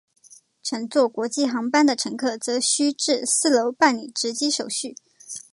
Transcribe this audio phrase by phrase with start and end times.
[0.63, 4.95] 乘坐国际航班的乘客则需至四楼办理值机手续。